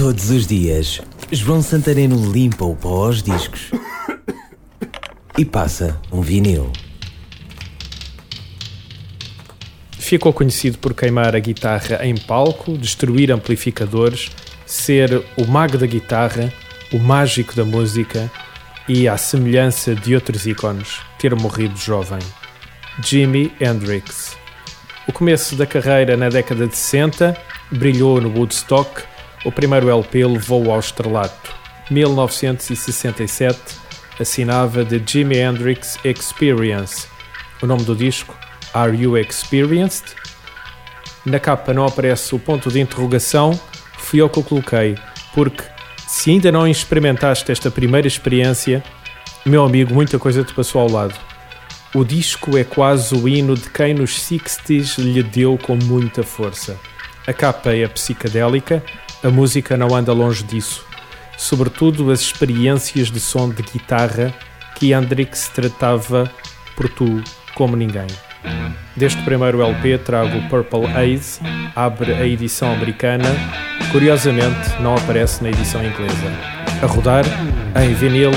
[0.00, 0.98] Todos os dias,
[1.30, 3.70] João Santareno limpa o pó aos discos
[5.36, 6.72] e passa um vinil.
[9.98, 14.30] Ficou conhecido por queimar a guitarra em palco, destruir amplificadores,
[14.64, 16.50] ser o mago da guitarra,
[16.94, 18.32] o mágico da música
[18.88, 22.20] e, à semelhança de outros ícones, ter morrido jovem.
[23.04, 24.34] Jimi Hendrix.
[25.06, 27.36] O começo da carreira na década de 60
[27.70, 29.09] brilhou no Woodstock,
[29.44, 31.54] o primeiro LP levou ao estrelato.
[31.90, 33.58] 1967
[34.20, 37.08] assinava The Jimi Hendrix Experience.
[37.62, 38.36] O nome do disco,
[38.74, 40.14] Are You Experienced?
[41.24, 43.58] Na capa não aparece o ponto de interrogação,
[43.98, 44.96] fui eu que o coloquei,
[45.34, 45.62] porque
[46.06, 48.82] se ainda não experimentaste esta primeira experiência,
[49.44, 51.18] meu amigo, muita coisa te passou ao lado.
[51.94, 56.78] O disco é quase o hino de quem nos 60s lhe deu com muita força.
[57.26, 58.82] A capa é psicadélica,
[59.22, 60.84] a música não anda longe disso.
[61.36, 64.34] Sobretudo as experiências de som de guitarra
[64.76, 66.30] que Hendrix tratava
[66.76, 67.22] por tu
[67.54, 68.06] como ninguém.
[68.96, 71.40] Deste primeiro LP trago Purple Haze,
[71.76, 73.28] abre a edição americana,
[73.92, 76.30] curiosamente não aparece na edição inglesa.
[76.82, 77.24] A rodar,
[77.82, 78.32] em vinil,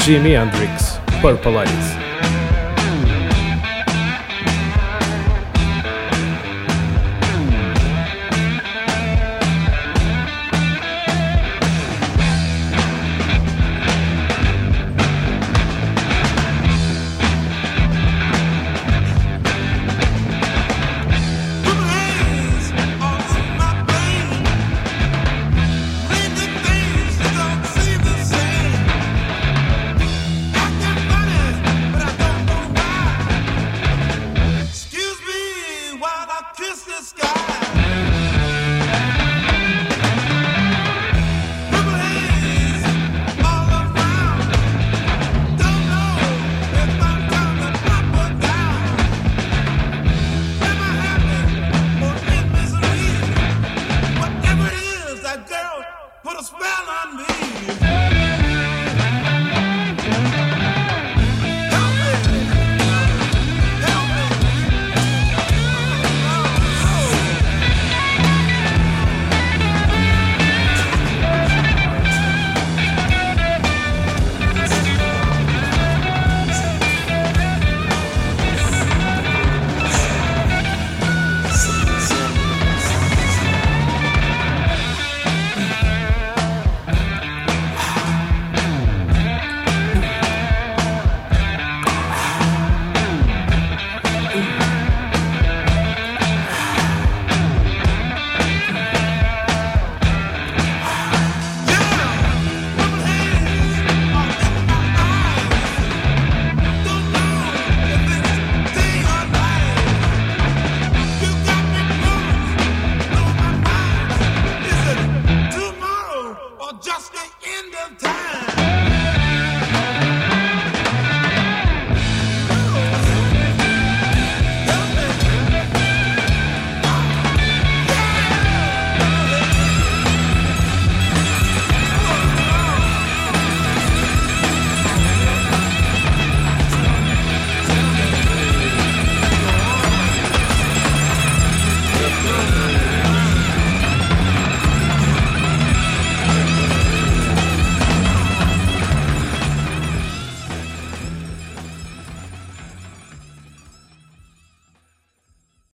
[0.00, 2.07] Jimi Hendrix, Purple Haze.